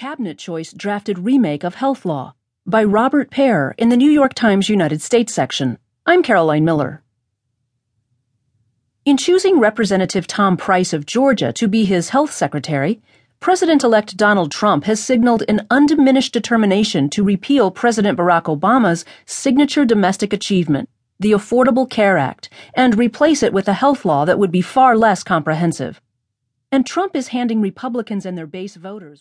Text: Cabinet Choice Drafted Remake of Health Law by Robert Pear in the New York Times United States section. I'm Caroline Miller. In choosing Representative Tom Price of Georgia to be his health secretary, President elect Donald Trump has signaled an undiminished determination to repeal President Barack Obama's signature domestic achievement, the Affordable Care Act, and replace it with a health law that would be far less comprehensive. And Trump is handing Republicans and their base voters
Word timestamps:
Cabinet 0.00 0.38
Choice 0.38 0.72
Drafted 0.72 1.18
Remake 1.18 1.62
of 1.62 1.74
Health 1.74 2.06
Law 2.06 2.34
by 2.64 2.82
Robert 2.82 3.30
Pear 3.30 3.74
in 3.76 3.90
the 3.90 3.98
New 3.98 4.10
York 4.10 4.32
Times 4.32 4.70
United 4.70 5.02
States 5.02 5.34
section. 5.34 5.76
I'm 6.06 6.22
Caroline 6.22 6.64
Miller. 6.64 7.02
In 9.04 9.18
choosing 9.18 9.60
Representative 9.60 10.26
Tom 10.26 10.56
Price 10.56 10.94
of 10.94 11.04
Georgia 11.04 11.52
to 11.52 11.68
be 11.68 11.84
his 11.84 12.08
health 12.08 12.32
secretary, 12.32 13.02
President 13.40 13.84
elect 13.84 14.16
Donald 14.16 14.50
Trump 14.50 14.84
has 14.84 15.04
signaled 15.04 15.42
an 15.48 15.66
undiminished 15.70 16.32
determination 16.32 17.10
to 17.10 17.22
repeal 17.22 17.70
President 17.70 18.16
Barack 18.16 18.44
Obama's 18.44 19.04
signature 19.26 19.84
domestic 19.84 20.32
achievement, 20.32 20.88
the 21.18 21.32
Affordable 21.32 21.86
Care 21.86 22.16
Act, 22.16 22.48
and 22.72 22.96
replace 22.96 23.42
it 23.42 23.52
with 23.52 23.68
a 23.68 23.74
health 23.74 24.06
law 24.06 24.24
that 24.24 24.38
would 24.38 24.50
be 24.50 24.62
far 24.62 24.96
less 24.96 25.22
comprehensive. 25.22 26.00
And 26.72 26.86
Trump 26.86 27.16
is 27.16 27.28
handing 27.28 27.60
Republicans 27.60 28.24
and 28.24 28.38
their 28.38 28.46
base 28.46 28.76
voters 28.76 29.18